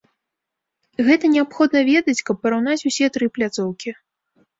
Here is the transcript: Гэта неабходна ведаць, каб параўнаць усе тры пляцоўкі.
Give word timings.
Гэта 1.09 1.29
неабходна 1.33 1.79
ведаць, 1.89 2.15
каб 2.29 2.39
параўнаць 2.45 2.79
усе 2.91 3.11
тры 3.19 3.29
пляцоўкі. 3.37 3.95